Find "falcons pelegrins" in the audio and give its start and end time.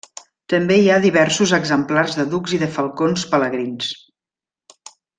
2.81-3.95